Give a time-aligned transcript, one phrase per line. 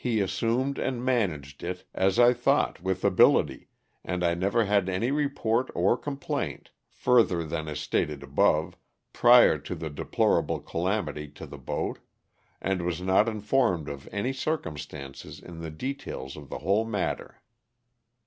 [0.19, 3.67] assumed and managed it a3 I thought with ability
[4.03, 8.75] and I never had any report or complaint, further than is stated above,
[9.13, 11.99] prior to the deplorable calamity to the boat,
[12.63, 17.39] aad was not informed of any other circumstances in the details of the whole matter.